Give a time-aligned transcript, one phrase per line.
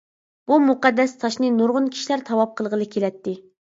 [0.51, 3.37] بۇ مۇقەددەس تاشنى نۇرغۇن كىشىلەر تاۋاپ قىلغىلى كېلەتتى.